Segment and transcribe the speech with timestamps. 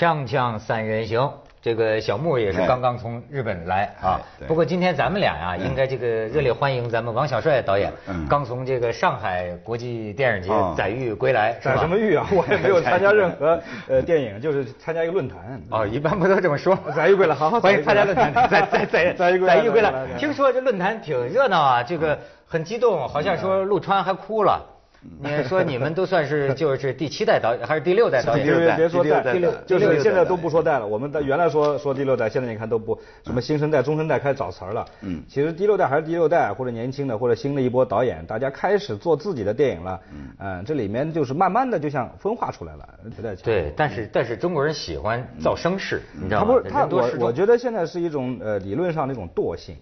[0.00, 4.18] 锵锵三人行，这个小木也是刚刚从日本来啊。
[4.48, 11.98] 不过今天咱们俩呀，应该这个热烈欢迎咱们王小帅导演，嗯刚从这个上海国际电影节哦载誉归来，是吧攒什么？
[11.98, 12.26] 誉啊？
[12.32, 15.60] 我也没有参加任何呃电影，就是参加一个论坛。
[15.70, 16.74] 哦，一般不都这么说？
[16.96, 19.82] 载誉归来好好欢迎参加论坛，载载载载誉归来载誉归。
[19.82, 24.64] 来听说这论坛挺热闹啊，这个很激动，好像说陆川还哭了。
[25.02, 28.46] 你说你们都算是 就是第七代导演还是第六代导演？
[28.46, 30.86] 第六代别说代，第六代就是现在都不说代代了。
[30.86, 34.86] 我们的原来说说第六代，现在你看都不什么新生代、中生代开始找词儿了。
[35.00, 40.00] 嗯其实第六代还是第六代，或者年轻的，或者新的一波导演，大家开始做自己的电影了。
[40.38, 43.44] 嗯，这里面就是慢慢的就像分化出来了，不太强。
[43.44, 46.46] 对，但是但是中国人喜欢造声势，你知道吗？
[46.46, 49.76] 他不是他，我人多势众我觉得现在是一种呃理论上的一种惰性，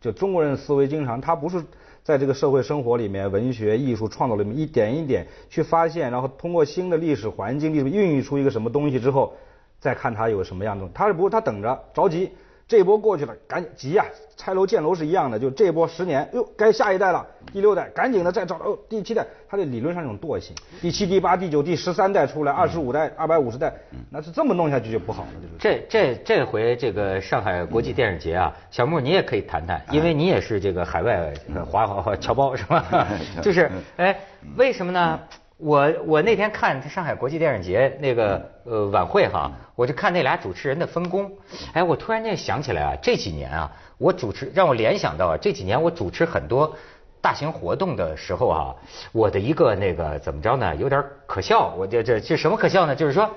[0.00, 1.62] 就中国人的思维经常他不是
[2.02, 9.34] 在这个社会生活里面、文学、艺术创造里面一点一点去发现，然后通过新的历史环境里面孕育出一个什么东西之后，
[9.78, 12.30] 再看它有什么样的东西，他是不是他等着着急。
[12.66, 14.04] 这波过去了，赶紧急呀、
[14.36, 23.72] 拆楼建楼是一样的，就这波十年，哟，该下一代了，第六代赶紧的再找，哦，第七代，它的理论上一种惰性，第七、第八、第九、第十三代出来，二十五代、二百五十代，
[24.10, 25.54] 那是这么弄下去就不好了，就是。
[25.58, 33.06] 这这这回这个上海国际电影节啊，小木你也可以谈谈，因为你也是这个海外呃华华侨胞是吧？
[33.42, 34.18] 就是哎，
[34.56, 35.20] 为什么呢？
[35.62, 41.30] 我我那天看上海国际电影节那个呃晚会哈，我就看那俩主持人的分工，
[41.74, 46.74] 哎，我突然间想起来啊，这几年啊，我主持让我联想到啊，这几年我主持很多
[47.20, 48.74] 大型活动的时候啊，
[49.12, 52.94] 我的一个那个怎么着呢，有点可笑，我这这这什么可笑呢？
[52.96, 53.30] 就是说。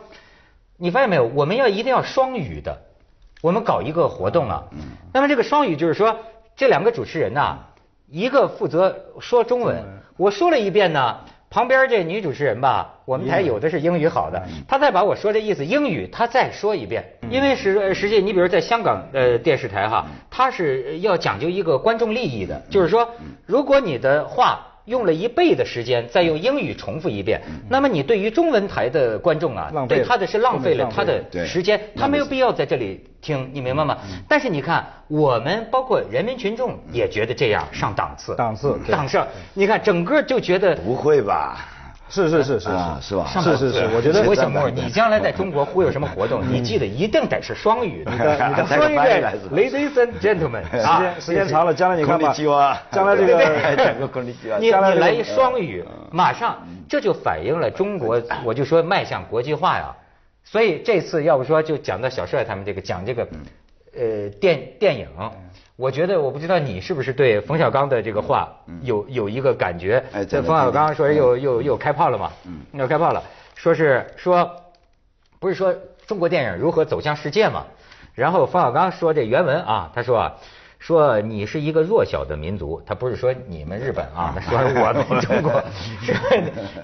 [0.75, 1.29] 你发现没有？
[1.35, 2.81] 我们要一定要双语的，
[3.41, 4.63] 我们搞一个活动啊。
[5.13, 6.17] 那么这个双语就是说，
[6.55, 7.59] 这两个主持人呐、
[8.09, 9.83] 一个负责说中文，
[10.17, 11.19] 我说了一遍呢，
[11.53, 17.03] 旁边这女主持人吧，我们台有的是英语好的，她再把我说这意思英语，她再说一遍。
[17.29, 23.07] 因为实呃实际你比如在香港呃电视台哈，它是要讲究一个观众利益的，就是说，
[23.45, 24.67] 如果你的话。
[24.85, 33.97] 用了一倍的时间，再用英语重复一遍，那么你对于中文台的观众啊，对他的是浪费了他的时间，他没有必要在这里听，你明白吗？
[34.27, 39.21] 但是你看，我们包括人民群众也觉得这样上档次，档次档次。
[39.53, 41.69] 你看，整个就觉得不会吧？
[42.12, 56.56] 是是是是啊是吧上档次是是是，我觉得我小莫，你将来在中国忽悠什么活动，你记得一定得是双语的，你的你带个说一遍翻译来是吧，Ladies and gentlemen，时啊间时间长了，将来你看吧こんにちは，将来这个整个こんにちは你将来这个你来一双语，马上
[56.88, 59.94] 这就反映了中国，我就说迈向国际化呀。
[60.44, 63.28] 所以这次要不说就讲到小帅他们这个讲这个，
[63.94, 65.06] 呃电电影，
[65.83, 68.47] 我觉得我不知道你是不是对冯小刚的这个话
[68.83, 70.01] 有有一个感觉。
[70.13, 72.31] 哎这冯小刚说又又又开炮了嘛，
[72.71, 73.21] 又开炮了，
[73.53, 74.49] 说是说
[75.41, 75.75] 不是说
[76.07, 77.65] 中国电影如何走向世界嘛？
[78.13, 80.33] 然后冯小刚说这原文啊，他说啊，
[80.83, 85.63] 说你是一个弱小的民族，他不是说你们日本啊，他 说我们中国，
[86.01, 86.13] 说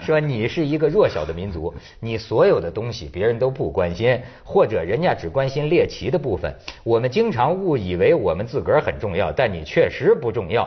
[0.00, 6.50] 说你是一个弱小的民族，你所有的东西别人都不关心，或者人家只关心猎奇的部分。
[6.82, 10.66] 我们经常误以为我们自个儿很重要，但你确实不重要。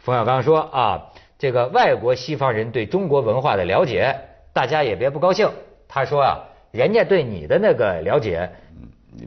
[0.00, 4.12] 冯小刚说啊，这个外国西方人对中国文化的了解，
[4.52, 5.48] 大家也别不高兴。
[5.86, 6.42] 他说啊，
[6.72, 8.50] 人家对你的那个了解，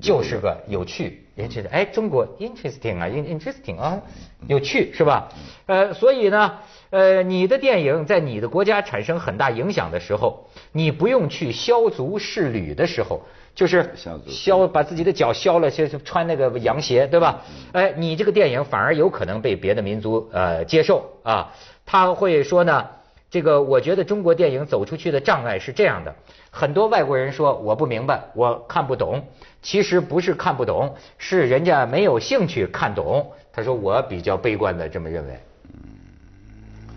[0.01, 1.26] 就是个有趣，
[1.71, 4.01] 哎，中国 interesting 啊，in interesting 啊，
[4.47, 5.29] 有趣是吧？
[5.67, 6.59] 呃，所以呢，
[6.89, 13.21] 呃，你的电影在你的国家产生很大影响的时候，你不用去削足适履的时候。
[13.57, 13.91] 就是
[14.27, 17.41] 削把自己的脚削了，就就穿那个洋鞋，对吧？
[17.71, 21.51] 哎，你这个电影反而有可能被别的民族呃接受啊。
[21.83, 22.85] 他会说呢，
[23.29, 26.15] 这个我觉得中国电影走出去的障碍是这样的，
[26.49, 29.27] 很多外国人说我不明白，我看不懂，
[29.61, 33.31] 其实不是看不懂，是人家没有兴趣看懂。
[33.51, 35.39] 他说我比较悲观的这么认为。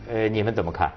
[0.09, 0.93] 呃，你们怎么看？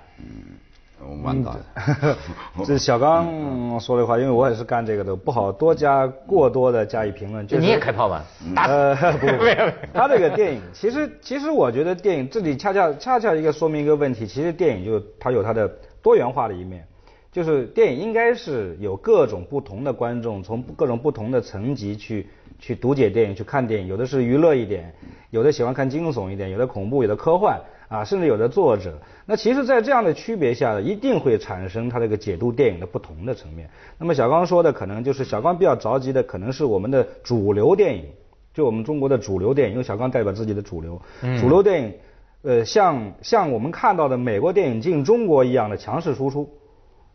[1.10, 2.18] 我蛮大的。
[2.66, 7.46] 这小刚说的话，因为我也是干这个的，不好多加过多的加以评论。
[7.48, 8.24] 就是你也开炮吧？
[8.56, 15.68] 呃， 不 不不没有没有，他这个电影，其实其实我觉得电影这里恰恰恰恰一个说明一个问题，其实电影就它有它的
[16.02, 16.86] 多元化的一面，
[17.32, 22.28] 就是电影应该是有各种不同的观众，从各种不同的层级去
[22.60, 24.94] 去读解电影、去看电影，有的是娱乐一点，
[25.32, 27.60] 有的喜欢看惊悚一点，有的恐怖，有的科幻。
[27.94, 28.98] 啊，甚至有的作者，
[29.28, 33.69] 那其实，在这样的区别下，一定会产生他这个解读电影的不同的层面。
[34.00, 38.06] 那么小刚说的，可能就是小刚比较着急的，可能是我们的主流电影，
[38.51, 41.00] 就我们中国的主流电影，因为小刚代表自己的主流，
[41.40, 41.94] 主流电影，
[42.42, 46.50] 呃，像像我们看到的美国电影进中国一样的强势输出，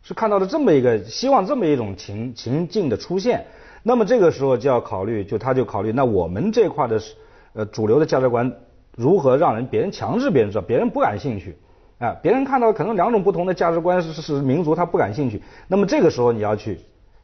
[0.01, 3.47] 是看到了这么一个希望这么一种情情境的出现。
[3.83, 7.01] 那么这个时候就要考虑，就他就考虑，那我们这块的
[7.51, 8.53] 呃主流的价值观
[8.99, 11.55] 如何让人别人强制别人知道，别人不感兴趣，
[11.99, 16.77] 啊，别人看到可能两种不同的价值观是是是民族他不感兴趣，那么这个时候你要去。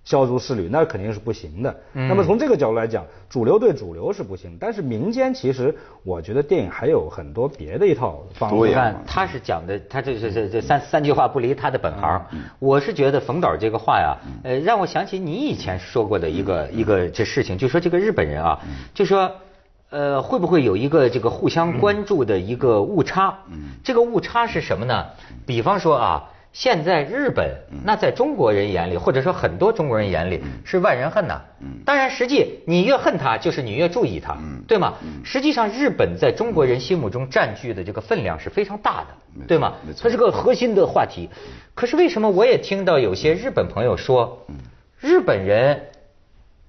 [0.05, 1.75] 消除势力那肯定是不行的。
[1.91, 8.67] 那么从这个角度来讲，主流对主流是不行，但是民间其实我觉得电影还有很多别的一套方法。
[8.67, 12.23] 你看他是讲的，他这这这这三三句话不离他的本行。
[12.59, 18.59] 我是觉得冯导这个话呀，呃，让我想起你以前说过的一个一个这事情，就说这个日本人啊，
[18.93, 19.31] 就说
[19.95, 23.33] 呃会不会有一个这个互相关注的一个误差？
[23.49, 25.05] 嗯这个误差是什么呢？
[25.45, 26.31] 比方说啊。
[26.55, 27.51] 现在日本，
[27.83, 31.41] 那在中国人眼里，或者说很多中国人眼里是万人恨呐。
[31.59, 34.93] 嗯当然，实际你越恨他，就是你越注意他，对吗？
[35.25, 39.73] 实际上，日本在中国人心目中占据的这个分量是非常大的，对吗？
[40.01, 41.29] 它是个核心的话题。
[41.73, 44.47] 可是为什么我也听到有些日本朋友说，
[45.01, 45.87] 日本人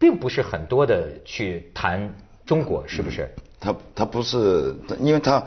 [0.01, 2.13] 并不是很多的去谈
[2.47, 3.29] 中国，是不是？
[3.61, 5.43] 他他不是，因为他。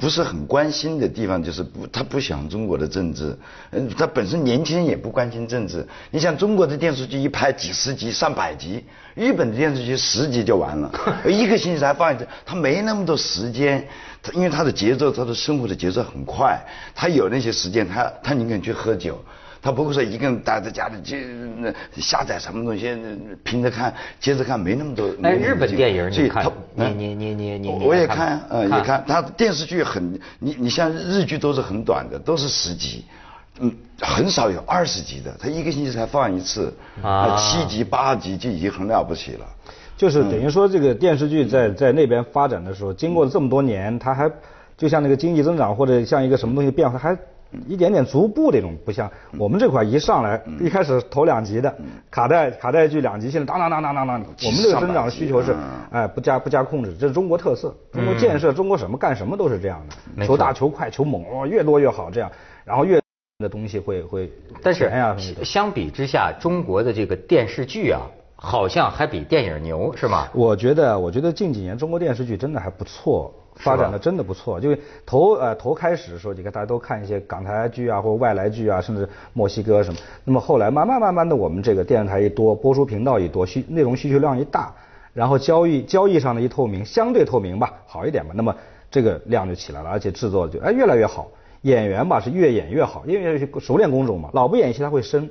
[0.00, 3.36] 不是很关心的地方，就是不，他不想中国的政治。
[3.72, 5.84] 嗯，他本身年轻人也不关心政治。
[6.12, 8.84] 你想中国的电视剧一拍几十集、上百集，
[9.16, 10.92] 日本的电视剧十集就完了，
[11.26, 13.84] 一个星期才放一次，他没那么多时间。
[14.22, 16.56] 他因为他的节奏，他的生活的节奏很快，
[16.94, 19.18] 他有那些时间，他他宁愿去喝酒。
[19.60, 21.16] 他不会说一个人待在家里就
[21.56, 22.96] 那下载什么东西，
[23.42, 25.08] 拼着看，接着看，没那么多。
[25.22, 29.04] 哎，日本电影你看，你你你你你，我也看，嗯，也看。
[29.06, 33.04] 他电视剧很，你你像日剧都是很短的，都是十集，
[33.58, 35.34] 嗯，很少有二十集的。
[35.40, 36.72] 他一个星期才放一次，
[37.02, 39.46] 啊，七集八集就已经很了不起了。
[39.96, 44.30] 就是等于说，这个电视剧在在那边发展的时候，经过这么多年，它还
[44.76, 47.18] 就像那个经济增长或者像一个什么东西变化，还。
[47.66, 51.74] 一点点逐步这种，不像我们这块一上来，一开始投两集的
[52.10, 55.56] 卡带卡带剧两集，现在当当当当当当，我们这个增长的需求是，
[55.90, 59.82] 哎，不加不加控制，这是中国特色，中国建设，中国什么干什么都是这样
[60.16, 62.30] 的，求大求快求猛，哦，越多越好这样，
[62.64, 63.00] 然后越
[63.38, 64.30] 的东西会会，
[64.62, 64.90] 但是
[65.44, 68.02] 相比之下，中国的这个电视剧啊，
[68.36, 70.28] 好像还比电影牛，是吗？
[70.34, 73.32] 我觉得，我觉得近几年中国电视剧真的还不错。
[73.58, 74.74] 发展的真的不错，就
[75.04, 79.98] 头呃头开始的时候，你看大家都看一些港台剧啊，或者外来剧啊，甚至墨西哥什么。
[80.24, 84.72] 那么后来慢慢慢慢的，我们这个电视台一多，播出频道一多，需内容需求量一大，
[85.12, 88.32] 然后交易 交易上的一透明，相对透明吧，好一点吧。
[88.34, 88.54] 那么
[88.90, 91.28] 这个量就起来了，而且制作就哎越来越好，
[91.62, 95.28] 演员吧是越演越好，因为熟练工种嘛，老不演戏他会生。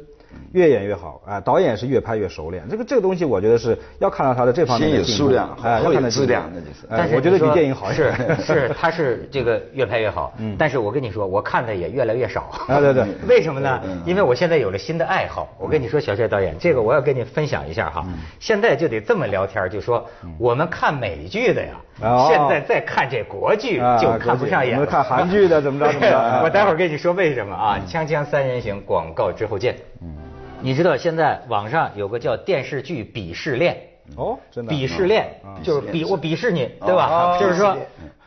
[0.54, 2.64] 越演越好，啊，导演是越拍越熟练。
[2.70, 6.88] 这个这个东西，我觉得是要看到他的这方面的数量，哎，要看质量，那就是。
[6.90, 10.34] 但是我觉得比电影好是是，他是这个越拍越好。
[10.40, 10.56] 嗯。
[10.58, 12.50] 但是我跟你说，我看的也越来越少。
[12.68, 13.06] 啊，对对。
[13.28, 13.82] 为什么呢？
[14.06, 15.48] 因为我现在有了新的爱好。
[15.60, 18.06] 我跟你说，小帅导演，这个我要跟你分享一下哈。
[18.40, 20.06] 现在就得这么聊天，就说
[20.38, 24.76] 我们看美剧的呀，现在再看这国剧就看不上眼。
[24.76, 26.42] 我们看韩剧的怎么着怎么着。
[26.44, 27.80] 我待会儿跟你说为什么啊？
[27.88, 29.76] 锵锵三人行，广告之后见。
[30.02, 30.16] 嗯。
[30.62, 33.78] 你知道现在网上有个叫电视剧鄙视链
[34.16, 34.74] 哦，真的？
[34.74, 35.28] 鄙视链
[35.64, 37.38] 就是鄙我鄙视你，对吧？
[37.40, 37.78] 就是说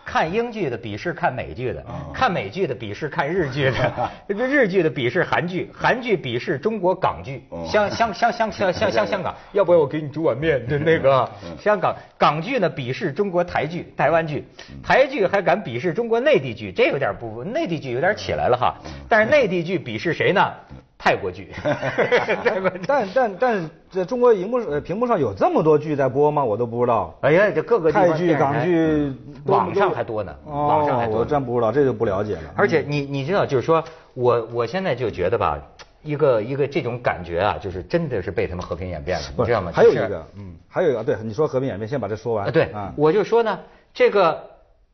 [0.05, 1.85] 看英剧的鄙视看美剧的，
[2.15, 10.65] 看美剧的鄙视看日剧的， 日剧的鄙视韩剧，韩剧鄙视中国港剧，香香香香香香香香港， 要不要我给你煮碗面？
[10.67, 11.29] 的那个。
[11.61, 11.95] 香港。
[12.19, 14.45] 港剧呢鄙视中国台剧、台湾剧，
[14.83, 18.75] 台剧还敢鄙视中国内地剧，这有点不内地剧有点起来了哈，
[19.09, 20.53] 但是内地剧鄙视谁呢？
[21.03, 21.49] 泰国剧，
[22.87, 26.45] 但但但在中国荧幕呃屏幕上有这么多剧在播吗？
[26.45, 27.17] 我都不知道。
[27.23, 29.11] 哎呀，这各个泰剧、港剧，
[29.47, 30.37] 网上还多呢。
[30.45, 32.43] 网上还多，我真不知道，这就不了解了。
[32.55, 35.59] 而且你你知道，就是说我我现在就觉得吧，
[36.03, 39.73] 一个一个这种感觉啊，就是真的是被他们和平演变了，你知道吗？
[39.75, 42.53] 还有一个，嗯，还有一个，对，你说和平演变，先把这说完。
[42.53, 43.59] 对，我就说呢，
[43.95, 44.45] 这个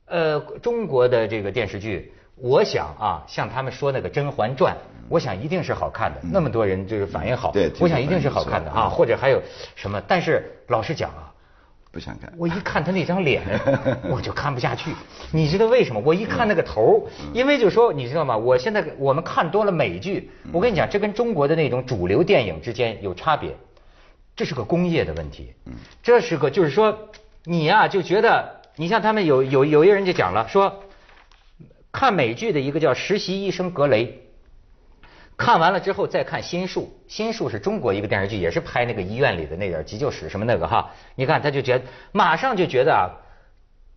[0.06, 2.12] 呃中国的这个电视剧。
[2.36, 4.74] 我想啊，像他们说那个《甄嬛传》，
[5.08, 7.50] 我想一定是好看的，那么多人就是反应好，
[7.80, 8.88] 我想一定是好看的啊。
[8.88, 9.40] 或者还有
[9.74, 10.00] 什么？
[10.06, 11.32] 但是老实讲啊，
[11.90, 12.30] 不想看。
[12.36, 13.42] 我一看他那张脸，
[14.10, 14.90] 我就看不下去。
[15.32, 16.02] 你知道为什么？
[16.04, 18.36] 我一看那个头，因为就说你知道吗？
[18.36, 23.56] 我现在我们看多了美剧，我跟你讲，这跟中国的那种主流电影之间有差别，
[24.36, 25.54] 这是个工业的问题。
[26.02, 26.98] 这是个就是说，
[27.44, 30.82] 你呀就觉得，你像他们有有有一人就讲了说。
[31.96, 34.04] 看美剧的一个叫《实习医生格雷》，
[35.34, 40.90] 看完了之后再看《心术》，《心术》是中国一个电视剧，也是拍那个医院里的那点急救室什么那个哈。
[41.14, 43.08] 你看他就觉得，马上就觉得啊，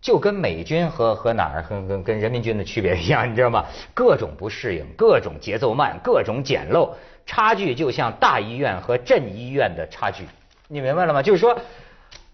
[0.00, 3.66] 就跟美军和和哪儿和跟跟人民军的区别一样，你知道吗？
[3.92, 6.88] 各种不适应，各种节奏慢，各种简陋，
[7.26, 10.24] 差距就像大医院和镇医院的差距。
[10.68, 11.20] 你明白了吗？
[11.22, 11.60] 就是说，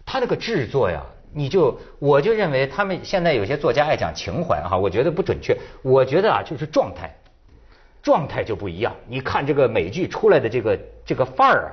[0.05, 1.03] 他那个制作呀，
[1.37, 5.55] 你就我就认为他们现在有些作家爱讲情怀哈，我觉得不准确。
[5.83, 7.15] 我觉得啊，就是状态，
[8.01, 8.95] 状态就不一样。
[9.07, 11.69] 你看这个美剧出来的这个这个范儿啊，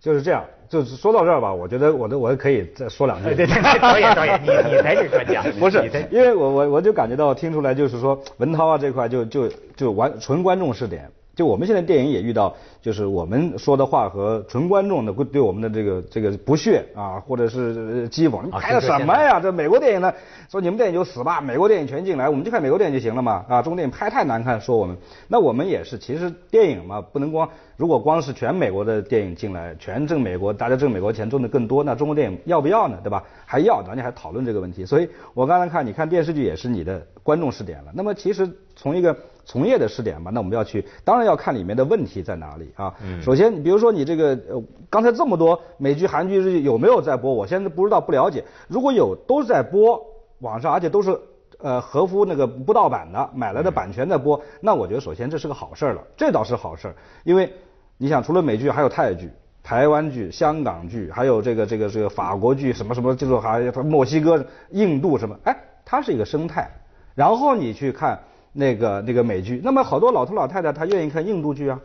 [0.00, 0.42] 就是这样。
[0.70, 3.34] 就是说到这儿吧，我觉得我都我可以再说两句。
[3.34, 5.42] 对对对，导演导演，你你才是专家。
[5.58, 11.10] 不是，因为我我我就感觉到听出来，就是说文涛啊这块就就就完纯观众视点。
[11.34, 19.40] 就我们现在电影也遇到，就是我们说的话和纯观众的对我们的这个这个不屑啊，或者是讥讽，你拍的什么呀？
[19.40, 20.12] 这美国电影呢？
[20.50, 23.44] 说你们电影就死吧，美国电影全进来，我们就看美国电影就行了嘛？
[23.48, 24.96] 啊，中国电影拍太难看，说我们，
[25.28, 32.98] 那我们也是，其实电影嘛，不能光如果光是全美国的电影进来，全挣美国，大家挣美国钱挣的更多，那中国电影要不要呢？
[33.02, 33.22] 对吧？
[33.46, 34.84] 还要，咱家还讨论这个问题。
[34.84, 37.92] 所以我刚才看，你看电视剧也是你的观众视点了。
[37.94, 42.94] 那么其实从一个从业的试点吧，那我们要去，当然要看里面的问题在哪里啊。
[43.20, 47.32] 首先，比如说你这个呃，刚才这么多美剧、韩剧、日剧有没有在播？
[47.32, 48.44] 我现在不知道，不了解。
[48.68, 50.00] 如果有，都是在播
[50.40, 51.18] 网上，而且都是
[51.58, 56.94] 呃合乎那个不盗版的，买来的版权在播，那我觉得首先这是个好事儿了，这倒是好事儿。
[57.24, 57.52] 因为
[57.98, 59.30] 你想，除了美剧，还有泰剧、
[59.62, 66.70] 台湾剧、香港剧，还有这个这个这个法国剧，什么什么，就是还墨西哥、印度什么，哎，它是一个生态。
[67.14, 68.18] 然后你去看。
[68.52, 71.80] 那个那个美剧，那么好多老头老太太他愿意看印度剧啊，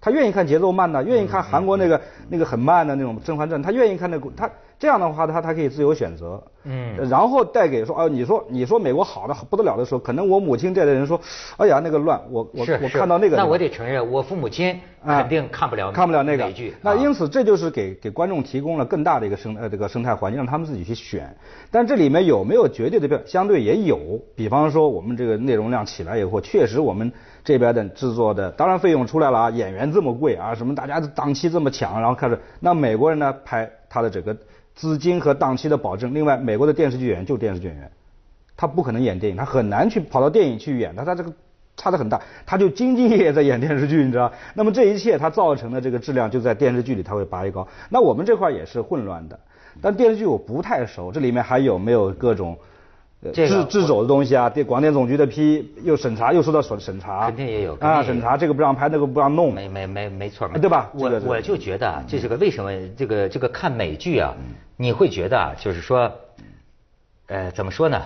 [0.00, 4.50] 他愿意看节奏慢的，愿意看韩国那个那个很慢的那种《甄嬛传》，他愿意看那个他。
[4.78, 11.18] 这样的话，他他可以自由选择，嗯，然后带给说，哦，你说你说美国好的不得了的时候，可能我母亲这代人说，
[11.56, 16.74] 哎呀，那个乱，我我我看到那个，那我得承认，我父母亲肯定看不了看不了那个美剧。
[16.82, 21.34] 那因此，这就是给给观众提供了更大的一个生呃这个生态环境，让他们自己去选。
[21.70, 23.18] 但这里面有没有绝对的标？
[23.24, 27.10] 相对也有，比方说我们这个内容量起来以后，确实我们
[27.42, 34.36] 这边的制作的，当然费用出来了啊，演员这么贵啊，什么大家的档期这么抢，然后开始，那美国人呢拍他的整个。
[34.76, 36.14] 资金和档期的保证。
[36.14, 37.90] 另外，美国的电视剧演员就电视剧演员，
[38.56, 41.32] 他不可能演电影，他很难去跑到电影去演，他他这个
[41.76, 44.30] 差的很大，他就兢兢业业在演电视剧，你知道？
[44.54, 47.66] 那么这一切他造成的这个质量就在电视剧里他会拔一高。
[47.88, 49.40] 那我们这块也是混乱的，
[49.80, 52.56] 但电视剧我不太熟，这里面还有没有各种？
[53.32, 60.90] 制制走的东西啊，对广电总局的批又审查，又受到审审查，肯定也有啊，审查这个不让拍，那个不让弄，没没没没错，对吧？
[60.94, 64.34] 我我就觉得啊，这是个为什么这个这个看美剧啊，
[64.76, 66.12] 你会觉得啊，就是说，
[67.26, 68.02] 呃，怎么说呢？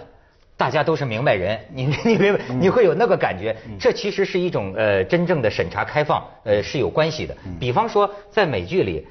[0.56, 3.56] 大家都是明白人，你你明白，你会有那个感觉。
[3.78, 7.36] 这其实是一种呃真正的审查开放，呃是有关系的。
[7.58, 9.06] 比方说在美剧里。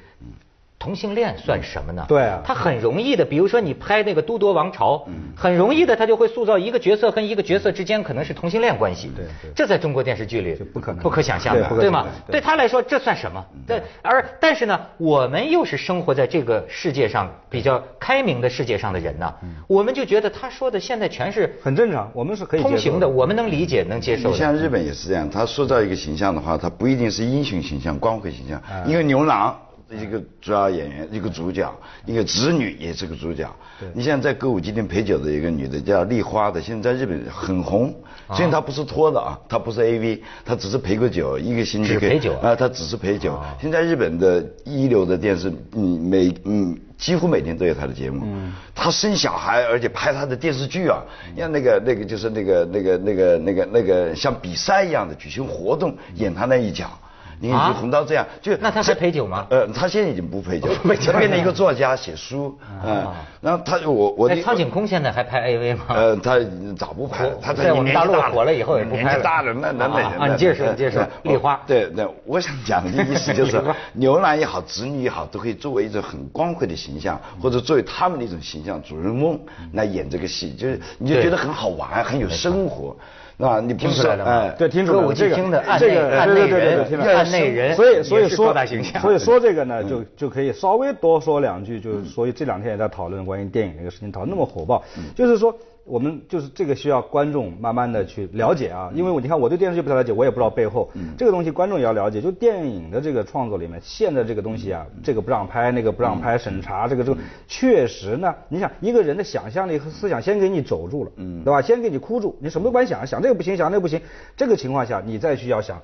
[0.80, 2.06] 同性恋算什么呢？
[2.08, 4.96] 对啊，他很容易的，比如说你拍那个《都铎王朝》，
[5.36, 9.12] 很容易的，他就会塑造一个角色跟一个角色之间可能是同性恋关系。
[9.14, 12.08] 对对，这在中国电视剧里不可能、不可想象的，对吗？
[12.32, 13.46] 对他来说，这算什么？
[13.68, 19.34] 对，而但是呢，我们又是生活在这个世界上比较开明的世界上的人呢，
[19.68, 24.32] 我们就觉得他说的现在全是很正常，我们是可以通行的，我们能理解、能接受。
[24.34, 29.54] 像日本也是这样，他塑造一个形象的话，他不一定是英雄形象、光辉形象，因为牛郎。
[29.92, 31.74] 一个主要演员，一个主角，
[32.06, 33.50] 一个子女也是个主角。
[33.94, 37.94] 你像在歌舞伎町陪酒的一个女的叫丽花的，现在在日本很红。
[38.32, 43.40] 虽然她不是托的啊，她不是 AV，她只是陪个酒，一个星期陪酒啊，她只是陪酒。
[43.60, 48.22] 现在日本的一流的电视，嗯，每嗯几乎每天都有她的节目。
[48.26, 48.54] 嗯。
[48.76, 51.02] 她生小孩，而且拍她的电视剧啊，
[51.36, 56.92] 像那个那个就是那个那个那个那个那个像比赛一样的举行活动，演她那一角。
[57.40, 59.48] 你看，就红到这样，就那他是陪酒吗？
[59.50, 60.70] 呃，他现在已经不陪酒，
[61.06, 62.58] 他变成一个作家，写书。
[62.84, 64.30] 啊，然后他我我。
[64.42, 65.86] 苍井空现在还拍 AV 吗？
[65.90, 66.38] 呃，他
[66.78, 67.34] 早不拍了。
[67.42, 69.10] 他在我们大陆火了以后也不拍了。
[69.10, 70.02] 年纪大了，那那那。
[70.20, 71.10] 啊，你接着接着。
[71.24, 71.60] 丽花。
[71.66, 73.62] 对对，我想讲的意思就是，
[73.94, 79.40] 牛郎也好，织女也好，都可以作为一种很光辉的形象，或者作为他们的一种形象主人翁
[79.74, 82.96] 来演这个戏，就是你就觉得很好玩，很有生活。
[83.40, 84.54] 啊，你听出来了吗？
[84.58, 85.14] 对，听出来了。
[85.16, 85.36] 这个
[85.80, 88.54] 这个案内人，案内人，所以所以说，
[89.02, 94.84] 所以说这个呢，就就可以稍微多说两句，就是所以这两天也在讨论关于电影这个事情，讨论那么火爆，
[95.16, 95.56] 就是说。
[95.90, 102.22] 我们就是这个需要观众慢慢的去了解啊，因为我你看我对电视剧不太了解，我也不知道背后这个东西，观众也要了解。
[102.22, 111.62] 就电影的这个创作里面，现在这个东西啊，这个不让拍，那个不让拍，审查这个这个，确实呢，你想一个人的想象力和思想先给你肘住了，嗯，对吧？
[111.62, 114.00] 先给你箍住，你什么都不敢想，想这个不行，想那个不行，
[114.38, 115.82] 这个情况下你再去要想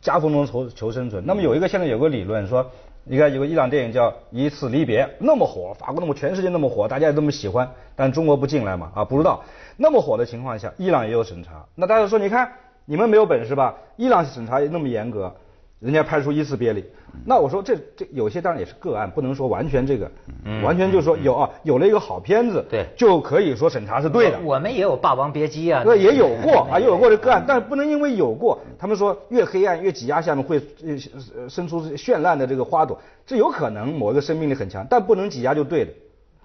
[0.00, 1.24] 夹缝中求求生存。
[1.26, 2.70] 那么有一个现在有个理论说。
[3.10, 8.92] 你看有个伊朗电影叫《一次离别》，那么火，法国那么全世界那么火，大家也那么喜欢，但中国不进来嘛？
[8.94, 9.42] 啊，不知道。
[9.78, 11.64] 那么火的情况下，伊朗也有审查。
[11.74, 12.52] 那大家说，你看
[12.84, 13.74] 你们没有本事吧？
[13.96, 15.34] 伊朗审查也那么严格，
[15.80, 16.84] 人家拍出一次别离。
[17.24, 20.10] 那我说这这有些当然也是个案，不能说完全这个，
[20.62, 24.38] 完全就是说有啊，有了一个好片子，对就可以说审查是对的。
[24.44, 30.96] 我们也有《霸王别姬》啊，对，也有过啊，也有过这个案，但不能因为有过，他们说越黑暗越挤压下面会呃
[31.36, 35.92] 呃生出绚烂的这个花朵，这有可能某一个生命力很强，但不能挤压就对的。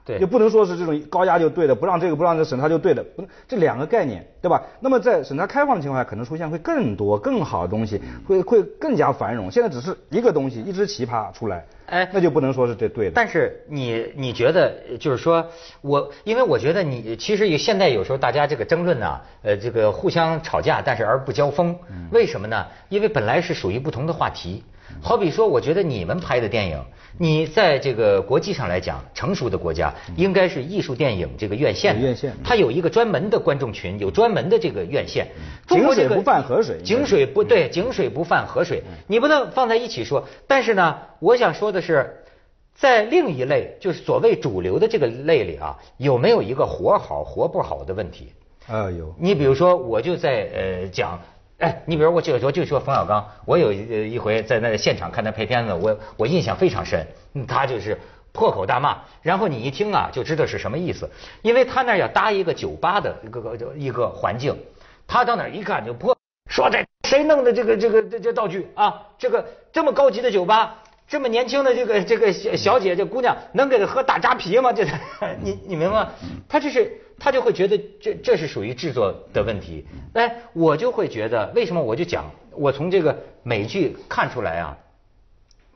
[0.05, 4.61] 对就不能说是这种高压就对的，不让这个不让这个审查就对的，不能这两个概念，对吧？
[4.81, 9.49] 那么在审查开放的情况下，可能出现会更多更好的东西，会会更加繁荣。
[9.49, 13.11] 现在只是一个东西，一只奇葩出来，哎那就不能说是这对的。
[13.15, 15.47] 但是你你觉得就是说
[15.79, 21.73] 我，因为我觉得你其实有现在有时候大家这个争论呢，呃，这个互相吵架，但是而不交锋，
[22.11, 22.65] 为什么呢？
[22.89, 24.63] 因为本来是属于不同的话题。
[25.01, 26.81] 好比说，我觉得你们拍的电影，
[27.17, 35.27] 你在这个国际上来讲，成熟的国家应该是艺术电影这个院线的，院线它有一个专门的观众群，有专门的这个院线。
[35.67, 40.27] 中国这个井水不犯河水井水不对，井水不犯河水，你不能放在一起说。
[40.47, 42.23] 但是呢，我想说的是，
[42.73, 48.31] 在另一类，就是所谓主流的这个类里啊，有没有一个活好活不好的问题？
[48.67, 51.19] 啊有，你比如说，我就在呃讲，
[51.63, 57.07] 哎，你比如我就说就说冯小刚，我有一回在那个现场看他拍片子，我我印象非常深，
[57.47, 57.97] 他就是
[58.33, 61.09] 破口大骂，然后你一听啊就知道是什么意思，
[61.41, 64.53] 因为他那要搭一个酒吧的一个一个环境，
[65.07, 66.17] 他到那儿一看就破，
[66.49, 70.82] 说这谁弄的这个这个这这道具啊，这个这么高级的酒吧。
[71.13, 74.73] 这么年轻的这个这个小小姐这姑娘能给她喝大扎啤吗？
[74.73, 74.83] 这
[75.43, 76.11] 你你明白吗？
[76.49, 79.85] 他就是他就会觉得这这是属于制作的问题。
[80.13, 84.75] 哎，我就会觉得为什么我就讲我从这个美剧看出来啊，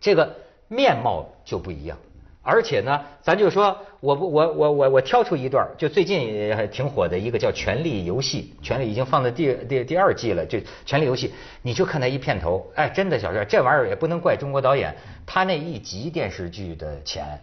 [0.02, 0.38] 这个
[0.70, 2.00] 面貌就不一样。
[2.48, 11.28] 而且呢，咱就说，我不，我我我我挑出一段，就最近也还挺火的一个叫《权力游戏》，权力已经放到第第第二季了，就《权力游戏》，
[11.62, 17.38] 你就看他一片头，哎，真的小帅，这玩意儿也不能怪中国导演，他那一集电视剧的钱，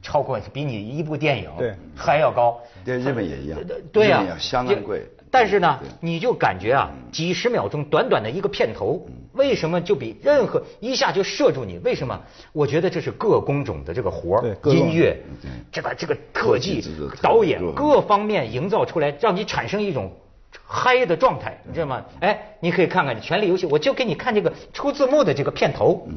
[0.00, 2.60] 超过比你一部电影对还要高。
[2.84, 11.76] 对日本也一样对对呀、日本也相当贵但是呢，你就感觉啊，几十秒钟短短的一个片头，为什么就比任何一下就射住你？
[11.78, 12.20] 为什么？
[12.52, 15.20] 我觉得这是各工种的这个活儿，音乐，
[15.72, 16.80] 这个这个特技
[17.20, 20.12] 导演各各方面营造出来，让你产生一种。
[20.66, 22.04] 嗨的状态，你知道吗？
[22.20, 26.06] 哎，你可以看看《权力游戏》，我就给你看这个出字幕的这个片头。
[26.08, 26.14] 哎，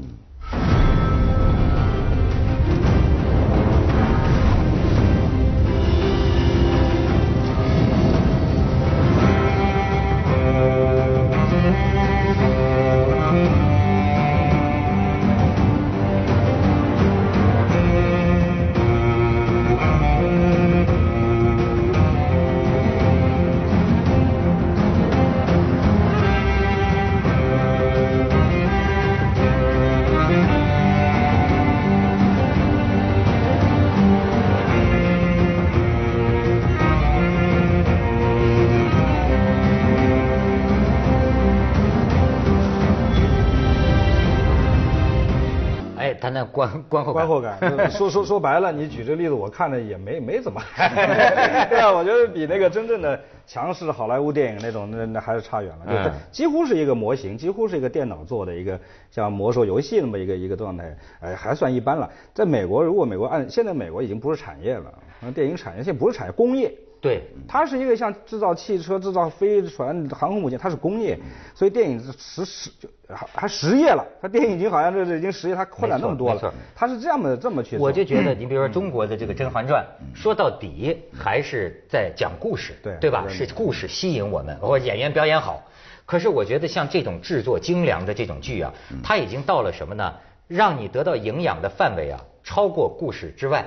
[46.27, 47.57] 他那观观后观后感，
[47.89, 51.93] 说说说白了，你举这个例子，我看着也没没怎么嗨， 对吧？
[51.95, 55.85] 我觉得比那个真正的强势好莱坞电影那种，那那还是差远了。
[55.87, 58.77] 就几乎是一个模型，几乎是一个电脑做的一个
[59.09, 62.09] 像魔兽游戏那么一个一个状态，哎，还算一般了。
[62.33, 66.69] 在美国，如果美国按现在美国已经不是产业了，那电影产业现在不是产业，工业。
[66.99, 71.17] 对，它是一个像制造汽车、制造飞船、航空母舰，它是工业，
[71.53, 74.03] 所以电影是实实就还还实业了。
[74.21, 77.77] 它电影已经好像这这已经实业，它扩展那么多了，它是这样的这么去。
[77.77, 79.85] 我就觉得，你比如说中国的这个《甄嬛传》，
[80.19, 83.25] 说到底还是在讲故事，对对吧？
[83.29, 85.63] 是故事吸引我们，或演员表演好。
[86.05, 90.13] 可是我觉得像这种制作精良的这种剧啊，它已经到了什么呢？
[90.47, 93.65] 让你得到营养的范围啊，超过故事之外。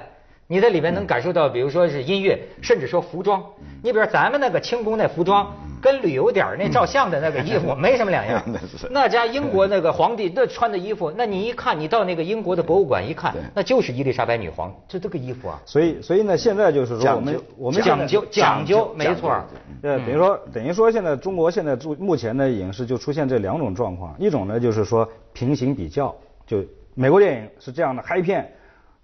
[0.52, 3.40] 你在里面能感受到，比如说是音乐，甚至说服装。
[3.84, 5.46] 你比如咱们那个清宫那服装，
[5.80, 8.42] 跟旅游点儿那照相的那个衣服 没什么两样。
[8.90, 15.62] 那家英国那个皇帝那穿的衣服，那你一看，你到那个英国的博物馆一看，那就是伊丽莎白女皇，就这个衣服啊。
[15.64, 19.44] 所以所以呢，现在就是说我们讲究我们讲究讲究，没错儿。
[19.82, 26.12] 呃，等于说等于说现在中国现在目目前的影视就出现这两种状况，一种呢就是说平行比较，
[26.44, 26.64] 就
[26.96, 28.52] 美国电影是这样的嗨片，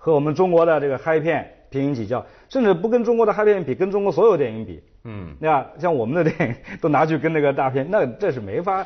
[0.07, 5.65] 和我们中国的这个嗨片平行比较，甚至不跟中国的嗨片比，跟中国所有电影比，嗯，那？
[5.79, 8.85] 像我们的电影都拿去跟那个大片，那这是没法，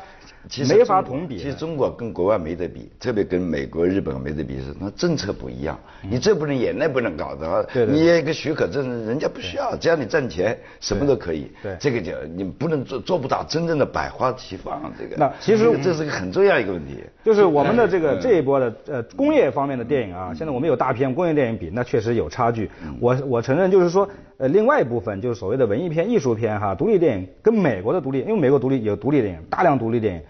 [0.69, 1.37] 没法同比。
[1.37, 7.67] 其实中国跟国外没得比，特别跟美国、日本没得比是，那政策不一样，你这不能演，那不能搞的。
[7.73, 11.51] 对你一个许可证，人家不需要，只要你挣钱，什么都可以。
[11.63, 14.93] 对，这个就你不能做做不到真正的百花齐放。
[14.99, 17.03] 这个那其实这是个很重要一个问题。
[17.23, 22.69] 就是我们的这个这一波的呃工业方面的电影啊，现在我们有大片，工业电影比那确实有差距。
[22.99, 24.07] 我我承认就是说。
[24.37, 30.21] 呃，另外一部分就是所谓的文艺片、艺术片哈，独立电影跟美国的独立，因为美国独立有独立电影，大量独立电影，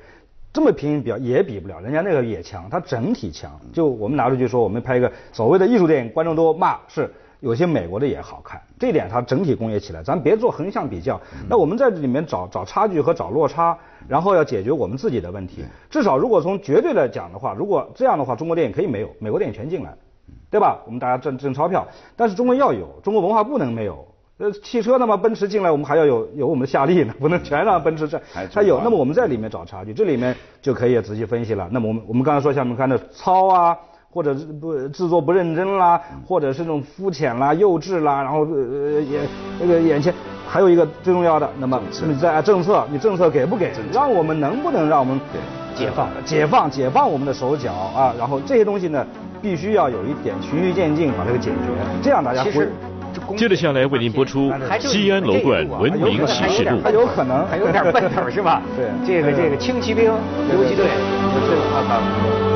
[0.53, 3.59] 这么平比较也比不了，人家那个也强，它整体强。
[3.73, 11.19] 就我们拿出去说，我们拍一个所谓的艺术电影，观众都骂是有些美国的也好看，这点它整体工业起来，咱别做横向比较。
[11.49, 13.75] 那我们在这里面找找差距和找落差，
[14.07, 15.65] 然后要解决我们自己的问题。
[15.89, 19.91] 至少如果从绝对来讲的话，如果这样的话，中国电影可以没有，美国电影全进来。
[20.49, 20.81] 对吧？
[20.85, 24.05] 我们大家挣挣钞票，但是中国要有，中国文化不能没有。
[24.41, 28.19] 呃，汽车那么奔驰进来，我们还要有有我们的夏利呢， 不能全让奔驰占。
[28.33, 31.69] 还有，那么我们在里面找差距，这里面就可以仔细分析了。
[31.71, 33.77] 那么我们我们刚才说，像我们看的糙啊，
[34.09, 39.21] 或者是不制作不认真啦，或者是这种肤浅啦、幼稚啦，然后呃眼
[39.59, 40.11] 那个眼前
[40.47, 43.71] 还有一个最重要的，那么你在政策，你政策给不给？
[43.93, 45.19] 让我们能不能让我们
[45.75, 48.11] 解放、解放、解放我们的手脚啊？
[48.17, 49.05] 然后这些东西呢？
[49.41, 51.57] 必须要有一点循序渐进把这个解决，
[52.03, 52.67] 这样大家会。
[53.37, 56.77] 接着下来为您播出《西安楼冠文明启示录》。
[56.83, 58.61] 他有可能还有点奔头是吧？
[58.75, 60.85] 对，这个这个轻骑兵游击队，
[61.45, 62.50] 这个啊。